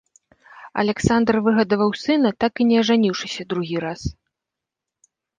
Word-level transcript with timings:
Аляксандр 0.83 1.35
выгадаваў 1.47 1.91
сына, 2.03 2.29
так 2.43 2.53
і 2.63 2.67
не 2.69 2.75
ажаніўшыся 2.83 3.41
другі 3.53 3.77
раз. 3.85 4.01